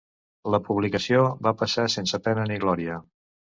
La 0.55 0.59
publicació 0.69 1.27
va 1.49 1.53
passar 1.61 1.87
sense 1.99 2.23
pena 2.31 2.49
ni 2.55 2.61
glòria. 2.67 3.01